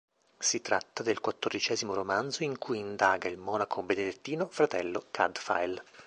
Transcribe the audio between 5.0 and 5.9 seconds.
Cadfael.